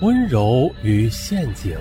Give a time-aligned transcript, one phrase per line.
[0.00, 1.76] 温柔与陷阱，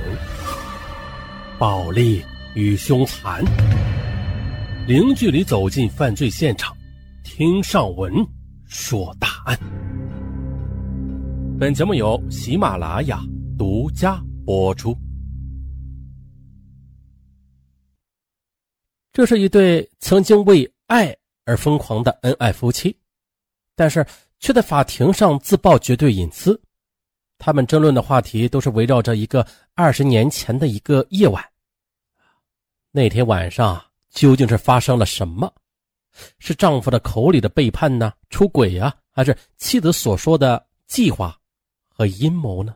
[1.59, 3.45] 暴力与凶残，
[4.87, 6.75] 零距离走进犯罪现场，
[7.23, 8.11] 听上文
[8.65, 9.55] 说大案。
[11.59, 13.21] 本节目由喜马拉雅
[13.55, 14.97] 独家播出。
[19.13, 21.15] 这是一对曾经为爱
[21.45, 22.97] 而疯狂的恩爱夫妻，
[23.75, 24.03] 但是
[24.39, 26.59] 却在法庭上自曝绝对隐私。
[27.37, 29.45] 他们争论的话题都是围绕着一个
[29.75, 31.43] 二十年前的一个夜晚。
[32.91, 35.53] 那天晚上究竟是发生了什么？
[36.39, 38.11] 是丈夫的口里的背叛呢？
[38.29, 38.95] 出轨呀？
[39.11, 41.39] 还是妻子所说的计划
[41.87, 42.75] 和阴谋呢？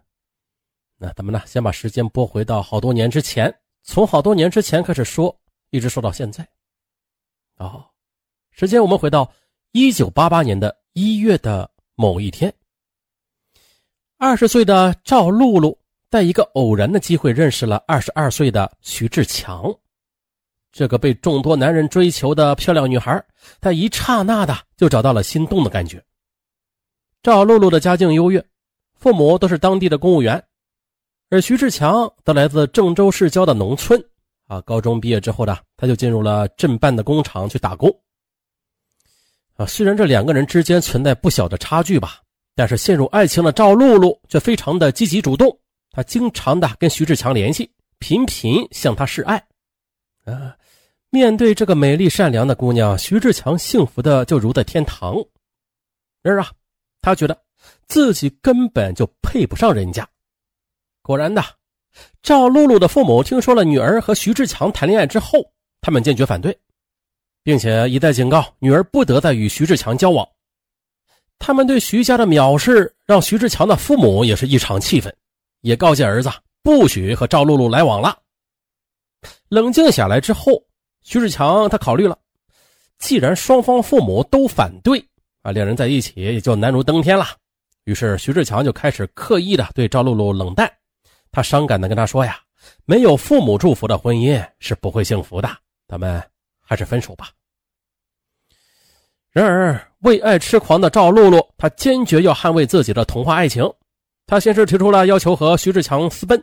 [0.98, 1.42] 那咱们呢？
[1.48, 5.36] 先把时间拨回到好多年之前，从好多年之前开始说，
[5.72, 6.48] 一直说到现在。
[7.58, 7.84] 哦，
[8.52, 9.32] 时间我们回到
[9.72, 12.54] 一九八八年的一月的某一天。
[14.24, 15.76] 二十岁的赵露露
[16.12, 19.76] 在一个偶然的机会认识了二十二岁的徐志强，
[20.72, 23.20] 这个被众多男人追求的漂亮女孩，
[23.60, 26.00] 在一刹那的就找到了心动的感觉。
[27.24, 28.46] 赵露露的家境优越，
[28.94, 30.44] 父母都是当地的公务员，
[31.32, 34.00] 而徐志强则来自郑州市郊的农村。
[34.46, 37.90] 啊，高中毕业之后呢，他就进入了镇办的工厂去打工。
[39.56, 42.22] 啊，虽然这两个人之间存在不小的差距吧。
[42.56, 45.58] 但是陷入爱情的赵露露却非常的积极主动，
[45.92, 49.38] 她经常的跟徐志强联系，频频向他示爱。
[50.26, 50.56] 啊，
[51.10, 55.16] 面对这个美丽善良的姑娘，徐志强幸福的就如在天堂。
[56.22, 56.52] 然而啊，
[57.02, 57.36] 他觉得
[57.88, 60.08] 自己根本就配不上人家。
[61.02, 61.44] 果然的，
[62.22, 65.40] 赵露露的父母听说了女儿和徐志强谈恋爱之后，
[65.82, 66.56] 他们坚决反对，
[67.44, 70.28] 并且一再警告女儿不得再与徐志强交往。
[71.44, 75.14] 他们对徐家的藐视，让徐志强的父母也是异常气愤，
[75.62, 76.30] 也告诫儿子
[76.62, 78.16] 不许和赵露露来往了。
[79.50, 80.64] 冷静下来之后，
[81.02, 82.16] 徐志强他考虑了，
[83.00, 85.04] 既然双方父母都反对
[85.42, 87.26] 啊，两人在一起也就难如登天了。
[87.86, 90.72] 于是徐志强就开始刻意的对赵露露冷淡，
[91.32, 92.40] 他伤感的跟他说呀
[92.86, 95.50] ：“没有父母祝福的婚姻是不会幸福的，
[95.88, 96.22] 咱们
[96.60, 97.30] 还是分手吧。”
[99.32, 103.64] 然而，为爱痴狂的赵露露，她坚决要捍卫自己的童话爱情。
[104.28, 106.42] 她先是提出了要求和徐志强私奔，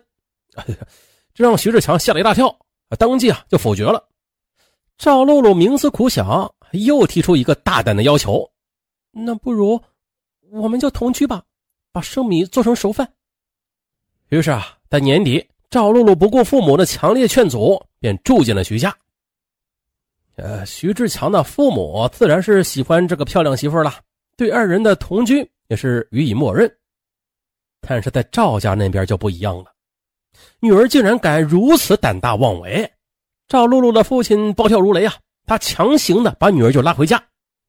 [1.34, 2.54] 这让徐志强吓了一大跳，
[2.98, 4.02] 当即啊就否决了。
[4.96, 8.50] 赵露露冥思苦想，又提出一个大胆的要求
[9.12, 9.80] ：“那不如
[10.50, 11.42] 我们就同居吧，
[11.92, 13.06] 把生米做成熟饭。”
[14.30, 18.96] 于是啊，在年底，赵露露不顾父母的强烈劝阻，便住进了徐家。
[20.38, 23.92] 呃，徐志强的父母自然是喜欢这个漂亮媳妇了，
[24.36, 26.72] 对二人的同居也是予以默认。
[27.80, 29.66] 但是在赵家那边就不一样了，
[30.60, 32.88] 女儿竟然敢如此胆大妄为。
[33.48, 37.20] 赵露露的父亲暴跳如雷啊，他强行的把女儿就拉回家，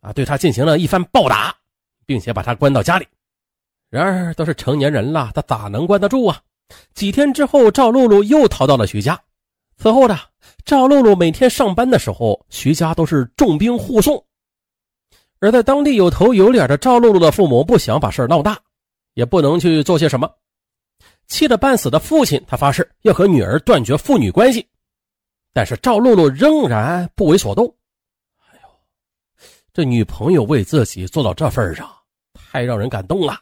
[0.02, 1.56] 啊，对她进行了一番暴打，
[2.06, 3.08] 并且把她关到家里。
[3.90, 6.40] 然而都是成年人了，他咋能关得住啊？
[6.94, 9.20] 几天之后，赵露露又逃到了徐家。
[9.78, 10.20] 此后呢
[10.70, 14.24] 赵露露每天上班的时候，徐家都是重兵护送。
[15.40, 18.56] 而在当地有头有脸的赵露露的父母不想把事闹大，
[19.16, 20.30] 也不能去做些什么。
[21.26, 24.64] 气得半死的父亲，他发誓要和女儿断绝父女关系。
[25.54, 27.66] 但是赵露露仍然不为所动。
[28.38, 28.70] 哎呦，
[29.74, 31.90] 这女朋友为自己做到这份上，
[32.32, 33.40] 太让人感动了。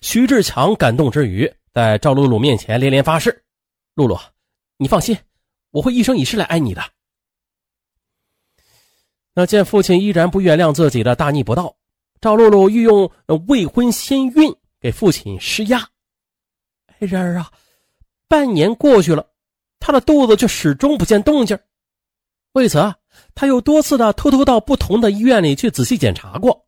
[0.00, 3.44] 徐志强感动之余，在赵露露面前连连发誓
[3.94, 4.18] ：“露露，
[4.78, 5.14] 你放心。”
[5.70, 6.82] 我会一生一世来爱你的。
[9.32, 11.76] 那见父亲依然不原谅自己的大逆不道，
[12.20, 13.10] 赵露露欲用
[13.46, 15.88] 未婚先孕给父亲施压。
[16.98, 17.50] 然而啊，
[18.28, 19.26] 半年过去了，
[19.78, 21.58] 她的肚子却始终不见动静。
[22.52, 22.96] 为此啊，
[23.34, 26.66] 她又多次的偷偷到不同的医院里去仔细检查过。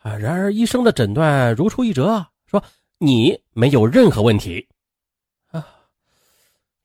[0.00, 2.64] 啊，然而医生的诊断如出一辙，说
[2.96, 4.66] 你没有任何问题。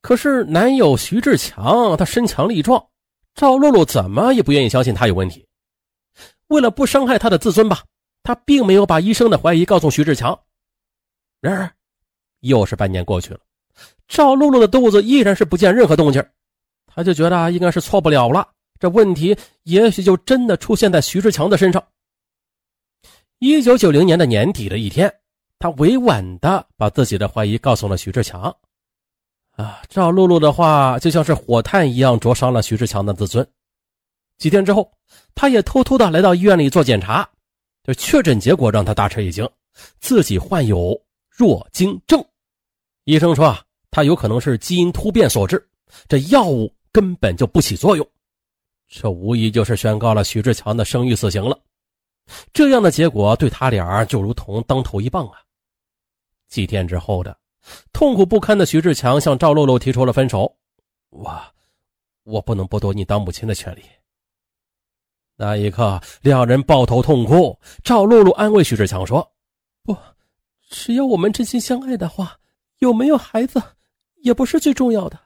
[0.06, 2.86] 可是男友徐志强他身强力壮，
[3.34, 5.44] 赵露露怎么也不愿意相信他有问题。
[6.46, 7.84] 为了不伤害他的自尊吧，
[8.22, 10.40] 他并没有把医生的怀疑告诉徐志强。
[11.42, 11.74] 然而，
[12.42, 13.40] 又是半年过去了，
[14.08, 16.24] 赵露露的肚子依然是不见任何动静，
[16.86, 18.48] 他就觉得应该是错不了了，
[18.80, 21.84] 这问题也许就真的出现在徐志强的身上。
[23.40, 25.12] 一九九零年的年底的一天，
[25.58, 28.56] 他委婉的把自己的怀疑告诉了徐志强。
[29.56, 33.48] 啊，赵露露的话就像是火炭一样灼伤了徐志强的自尊。
[34.38, 34.92] 几天之后，
[35.34, 37.28] 他也偷偷的来到医院里做检查，
[37.84, 39.50] 这确诊结果让他大吃一惊，
[40.00, 42.24] 自己患有弱精症。
[43.06, 45.66] 医生说啊，他有可能是基因突变所致，
[46.10, 48.06] 这药物根本就不起作用。
[48.88, 51.58] 这无疑就是宣告了徐志强的生育死刑了。
[52.52, 55.40] 这样的结果对他俩就如同当头一棒啊！
[56.50, 57.38] 几天之后的，
[57.92, 60.56] 痛苦不堪的徐志强向赵露露提出了分手。
[61.10, 61.42] 我，
[62.24, 63.82] 我不能剥夺你当母亲的权利。
[65.36, 67.58] 那一刻，两人抱头痛哭。
[67.84, 69.30] 赵露露安慰徐志强说
[69.84, 69.98] ：“不，
[70.70, 72.40] 只要我们真心相爱的话，
[72.80, 73.62] 有没有孩子
[74.16, 75.20] 也不是最重要的。”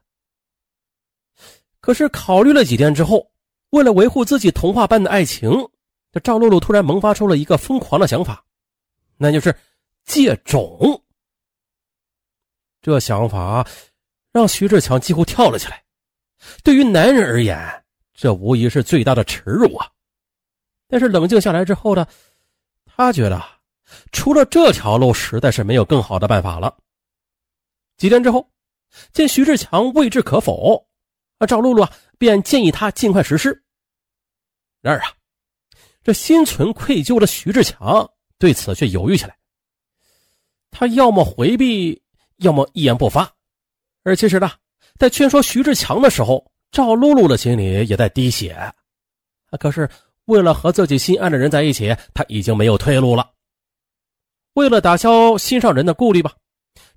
[1.80, 3.32] 可是考虑了几天之后，
[3.70, 5.52] 为了维护自己童话般的爱情。
[6.12, 8.44] 这赵露露突然萌发出了一个疯狂的想法，
[9.16, 9.56] 那就是
[10.06, 11.04] 借种。
[12.82, 13.68] 这想法
[14.32, 15.84] 让徐志强几乎跳了起来。
[16.64, 17.58] 对于男人而言，
[18.14, 19.90] 这无疑是最大的耻辱啊！
[20.88, 22.08] 但是冷静下来之后呢，
[22.86, 23.44] 他觉得
[24.12, 26.78] 除了这条路，实在是没有更好的办法了。
[27.98, 28.50] 几天之后，
[29.12, 30.88] 见徐志强未置可否，
[31.40, 33.64] 啊，赵露露啊便建议他尽快实施。
[34.82, 35.14] 然而啊。
[36.02, 38.10] 这心存愧疚的徐志强
[38.40, 39.38] 对此却犹豫起来。
[40.72, 42.02] 他要么回避，
[42.40, 43.30] 要么一言不发。
[44.04, 44.52] 而其实呢，
[44.98, 48.58] 在劝说徐志强的时候，赵露露的心里也在滴血。
[49.60, 49.90] 可是
[50.26, 53.30] 为了和自己心爱的人在一起，他已经没有退路了。
[54.54, 56.34] 为了打消心上人的顾虑吧，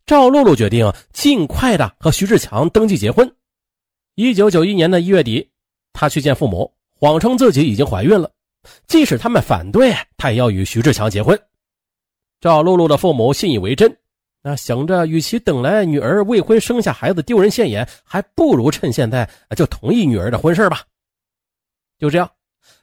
[0.05, 3.31] 赵露露决定尽快的和徐志强登记结婚。
[4.15, 5.49] 一九九一年的一月底，
[5.93, 8.31] 她去见父母，谎称自己已经怀孕了。
[8.87, 11.41] 即使他们反对，她也要与徐志强结婚。
[12.41, 13.97] 赵露露的父母信以为真，
[14.43, 20.83] 那想着与其等来女儿未婚生下孩子丢人现眼，还不如趁现在就同意女儿的婚事吧。
[21.97, 22.29] 就这样，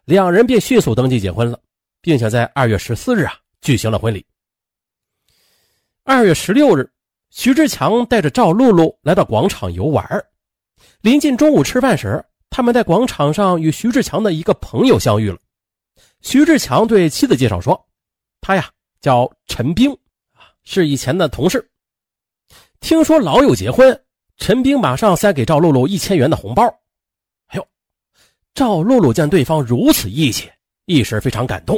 [0.05, 1.59] 两人便迅速登记结婚了，
[2.01, 4.25] 并且在二月十四日啊举行了婚礼。
[6.03, 6.89] 二月十六日，
[7.29, 10.25] 徐志强带着赵露露来到广场游玩。
[11.01, 15.37] 临近中午吃饭时，他们在广场上与徐志强的一个朋友相遇了。
[16.21, 17.85] 徐志强对妻子介绍说
[18.39, 18.69] ：“他呀
[19.01, 19.95] 叫陈兵，
[20.71, 21.67] 是以前的同事。
[22.79, 23.99] 听说老友结婚，
[24.37, 26.63] 陈兵马上塞给赵露露一千元的红包。
[27.47, 27.67] 哎呦，
[28.53, 30.47] 赵露露见对方如此义气，
[30.85, 31.75] 一时非常感动。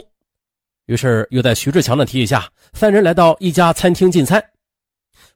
[0.87, 4.43] 于是又在徐志强的提议下，三人来到一家餐厅进餐。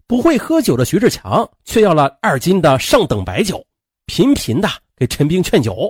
[0.06, 3.66] 不会喝酒的徐志强却要了二斤的上等白酒，
[4.06, 5.90] 频频的给陈兵劝酒。”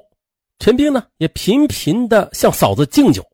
[0.60, 3.26] 陈兵呢，也频频的向嫂子敬酒。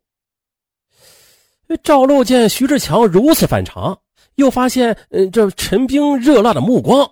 [1.82, 3.96] 赵露见徐志强如此反常，
[4.36, 7.10] 又发现，呃，这陈兵热辣的目光，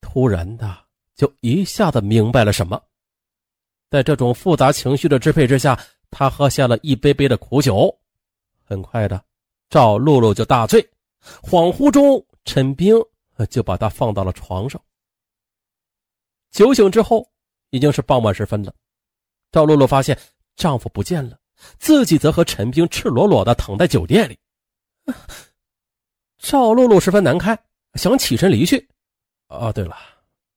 [0.00, 0.76] 突然的
[1.14, 2.80] 就一下子明白了什么。
[3.90, 5.78] 在这种复杂情绪的支配之下，
[6.10, 7.96] 他喝下了一杯杯的苦酒。
[8.64, 9.22] 很快的，
[9.68, 10.82] 赵露露就大醉，
[11.42, 12.96] 恍惚中，陈兵
[13.48, 14.80] 就把他放到了床上。
[16.50, 17.30] 酒醒之后，
[17.70, 18.74] 已经是傍晚时分了。
[19.52, 20.18] 赵露露发现
[20.56, 21.38] 丈夫不见了，
[21.78, 24.38] 自己则和陈兵赤裸裸的躺在酒店里。
[26.46, 27.58] 赵露露十分难堪，
[27.94, 28.86] 想起身离去。
[29.48, 29.96] 哦，对了，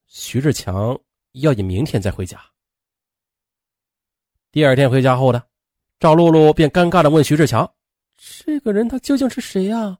[0.06, 1.00] 徐志强
[1.32, 2.44] 要你明天再回家。
[4.52, 5.42] 第二天回家后呢，
[5.98, 7.74] 赵露露便尴尬的问徐志强
[8.20, 9.98] ：“这个人他究竟是谁呀？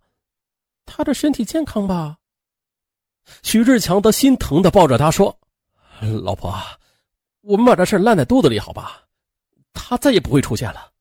[0.86, 2.18] 他的身体健康吧？”
[3.42, 5.40] 徐志强则心疼的抱着她说
[6.22, 6.54] ：“老婆。”
[7.42, 9.08] 我们把这事烂在肚子里，好吧？
[9.72, 10.92] 他再也不会出现了。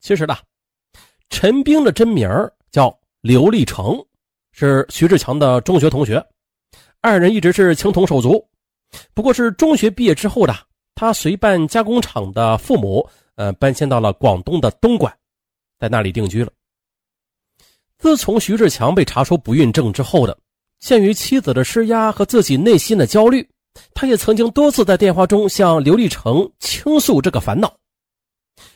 [0.00, 0.38] 其实呢，
[1.28, 2.26] 陈兵的真名
[2.70, 4.02] 叫刘立成，
[4.52, 6.24] 是徐志强的中学同学，
[7.02, 8.42] 二人一直是情同手足。
[9.12, 10.56] 不过，是中学毕业之后的
[10.94, 15.14] 他随办加工厂的父母，呃，搬迁到了广东的东莞，
[15.78, 16.50] 在那里定居了。
[17.98, 20.36] 自从徐志强被查出不孕症之后的，
[20.78, 23.46] 鉴于妻子的施压和自己内心的焦虑。
[23.94, 27.72] 他也曾经多次在电话中向刘立成倾诉这个烦恼，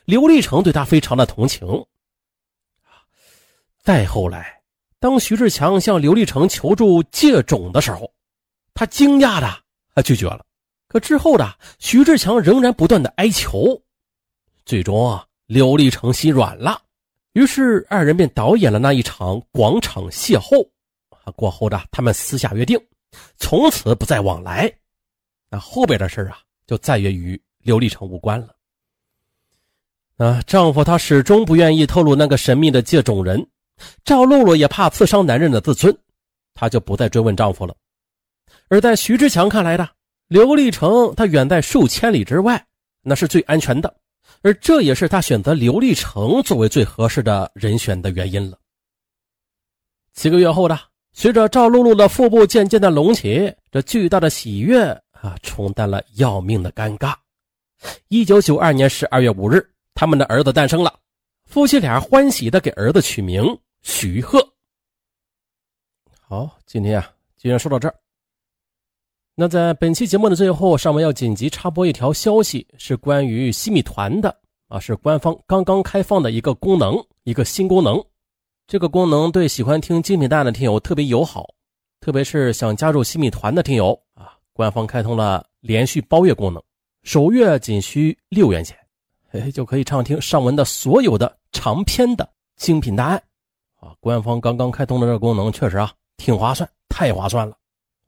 [0.04, 1.66] 刘立成对他非常的同情。
[3.84, 4.62] 再后来，
[4.98, 8.10] 当徐志强向刘立成求助借种的时候，
[8.72, 9.62] 他惊讶的
[9.94, 10.42] 他拒绝了。
[10.88, 13.78] 可之后的徐志强仍然不断的哀求，
[14.64, 16.80] 最终啊，刘立成心软了，
[17.34, 20.66] 于是二人便导演了那一场广场邂逅。
[21.10, 22.80] 啊过后的他们私下约定，
[23.36, 24.72] 从此不再往来。
[25.50, 28.56] 那后边的事啊，就再也与刘立成无关了。
[30.16, 33.46] 啊，丈夫他始终不愿意透露那个神秘的借种人，
[34.04, 35.96] 赵露露也怕刺伤男人的自尊，
[36.54, 37.74] 她就不再追问丈夫了。
[38.68, 39.88] 而在徐志强看来的，
[40.28, 42.64] 刘立成他远在数千里之外，
[43.02, 43.94] 那是最安全的，
[44.42, 48.58] 而这也是他选择刘立成作为最合适的人选的原因了。
[50.14, 50.78] 几个月后的
[51.12, 57.14] 随着赵露露的腹部渐渐的隆起，这巨大的喜悦啊，冲淡了要命的尴尬。
[58.08, 59.64] 一九九二年十二月五日，
[59.94, 60.98] 他们的儿子诞生了，
[61.46, 63.44] 夫妻俩欢喜的给儿子取名
[63.82, 64.46] 徐鹤。
[66.20, 67.94] 好，今天啊，既然说到这儿。
[69.36, 74.36] 那在本期节目的最后，上面要紧急插播一条消息，是关于西米团的
[74.68, 78.02] 啊，是官方刚刚开放的一个功能，一个新功能。
[78.66, 81.46] 这个功能对喜欢听精品答案的听友特别友好，
[82.00, 86.62] 特别是想加入西米团的听友啊，官方开通了连续包月功能，
[87.02, 88.78] 首月仅需六元钱，
[89.40, 93.22] 哎，就可以畅听上文的所有的长篇的精品答案
[93.80, 93.94] 啊。
[94.00, 97.56] 官方刚刚开通的这个功能确实啊，挺划算，太划算了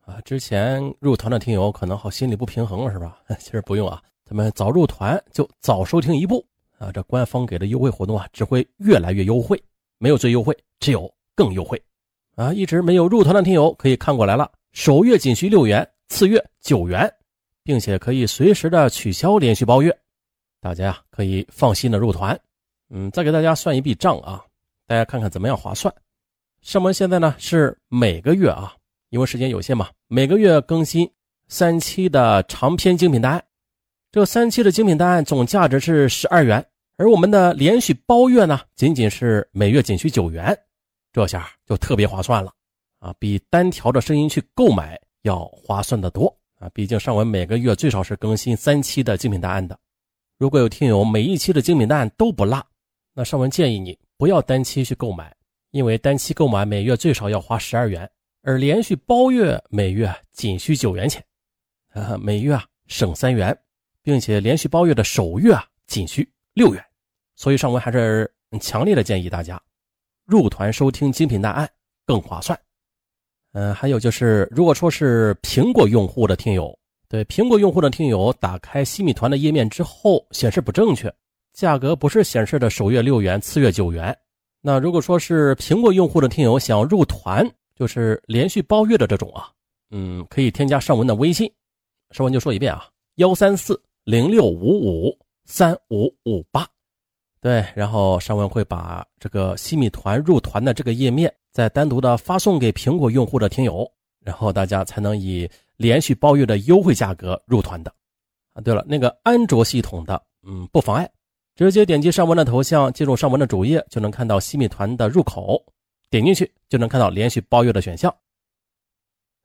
[0.05, 0.21] 啊！
[0.23, 3.19] 之前入团的听友可能好心里不平衡了是吧？
[3.39, 6.45] 其实不用啊，咱们早入团就早收听一步
[6.77, 9.61] 啊，这官方给的优惠活动啊，只会越来越优惠。
[9.99, 11.81] 没有最优惠，只有更优惠，
[12.35, 12.53] 啊！
[12.53, 17.11] 一直没有入团的听友可以看过来了，首月仅需六元，次月九元，
[17.63, 19.97] 并且可以随时的取消连续包月，
[20.59, 22.39] 大家呀可以放心的入团。
[22.89, 24.43] 嗯，再给大家算一笔账啊，
[24.85, 25.93] 大家看看怎么样划算。
[26.61, 28.73] 上文现在呢是每个月啊，
[29.09, 31.09] 因为时间有限嘛，每个月更新
[31.47, 33.43] 三期的长篇精品答案，
[34.11, 36.65] 这三期的精品答案总价值是十二元。
[36.97, 40.57] 而我们的连续包月呢，仅仅是每月仅需九元，
[41.13, 42.51] 这下就特别划算了
[42.99, 43.13] 啊！
[43.19, 46.67] 比单条的声音去购买要划算的多啊！
[46.73, 49.77] 毕竟上文每个月最少是更新三期的精品答案的。
[50.37, 52.63] 如果有听友每一期的精品答案都不落，
[53.13, 55.35] 那上文建议你不要单期去购买，
[55.71, 58.07] 因为单期购买每月最少要花十二元，
[58.43, 61.23] 而连续包月每月仅需九元钱，
[61.89, 63.57] 啊，每月啊省三元，
[64.03, 66.85] 并且连续包月的首月啊仅需六元。
[67.35, 69.59] 所以上文还是强烈的建议大家
[70.25, 71.67] 入团收听精品答案
[72.05, 72.59] 更划算。
[73.53, 76.76] 嗯，还有就是，如果说是苹果用户的听友，
[77.09, 81.13] 对苹果用户的听友打开西米团的页面之后显示不正确，
[81.53, 84.15] 价格不是显示的首月六元，次月九元。
[84.61, 89.49] 那如果说是苹果用户的听友想入团，就是连续包月的这种啊，
[89.91, 91.49] 嗯，可以添加上文的微信，
[92.11, 96.67] 上文就说一遍啊，幺三四零六五五三五五八。
[97.39, 107.93] 对，然后尚文会把这个西米团入团的这个页面再单独的发送给苹果用户的听友，然后大家才能以连续包月的优惠价格入团的。
[108.53, 111.09] 啊，对了，那个安卓系统的，嗯，不妨碍，
[111.55, 115.63] 直接点击尚文的头像，进入尚文的主页，就能看到西米团的入口，
[116.09, 118.13] 点进去就能看到连续包月的选项。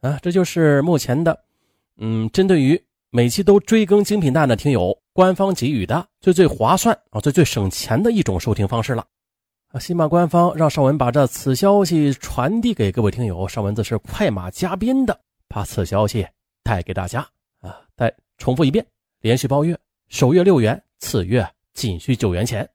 [0.00, 1.38] 啊，这就是目前的，
[1.98, 4.98] 嗯，针对于每期都追更精品蛋的听友。
[5.14, 9.06] 官方给予的最最划算啊，最最省钱的一种收听方式了
[9.68, 9.78] 啊！
[9.78, 15.20] 喜马官方让尚文把这此消息传递给各位听友，尚文则是快马加鞭的
[15.52, 16.26] 把此消息
[16.62, 17.20] 带给大家
[17.60, 17.86] 啊！
[17.94, 18.84] 再重复一遍：
[19.20, 19.78] 连续包月，
[20.08, 22.66] 首月六元，次月仅需九元钱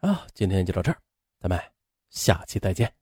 [0.00, 0.26] 啊！
[0.34, 0.98] 今天就到这儿，
[1.38, 1.56] 咱们
[2.10, 2.92] 下期再见。